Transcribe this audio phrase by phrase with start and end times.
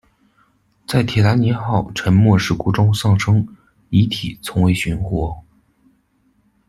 [0.87, 3.47] 在铁达尼号沉没事故中丧生，
[3.91, 5.43] 遗体从未寻获。